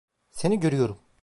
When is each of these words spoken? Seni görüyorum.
Seni 0.31 0.59
görüyorum. 0.59 0.97